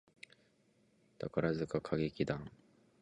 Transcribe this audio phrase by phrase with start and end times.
[1.19, 2.49] 宝塚歌劇団